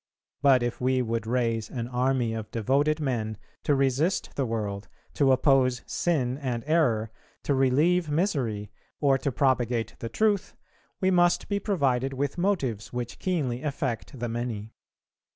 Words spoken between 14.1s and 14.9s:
the many.